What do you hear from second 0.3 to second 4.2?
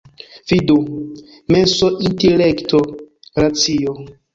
Vidu: menso, intelekto, racio.